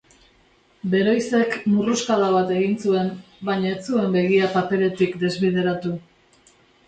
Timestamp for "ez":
3.75-3.83